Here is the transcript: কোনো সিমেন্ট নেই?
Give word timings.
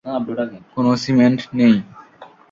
কোনো 0.73 0.91
সিমেন্ট 1.03 1.39
নেই? 1.57 1.75